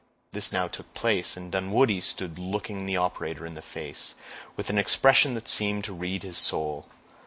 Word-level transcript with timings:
This 0.31 0.51
now 0.51 0.67
took 0.67 0.91
place, 0.95 1.37
and 1.37 1.51
Dunwoodie 1.51 2.01
stood 2.01 2.39
looking 2.39 2.87
the 2.87 2.97
operator 2.97 3.45
in 3.45 3.53
the 3.53 3.61
face, 3.61 4.15
with 4.57 4.71
an 4.71 4.79
expression 4.79 5.35
that 5.35 5.47
seemed 5.47 5.83
to 5.83 5.93
read 5.93 6.23
his 6.23 6.39
soul. 6.39 6.87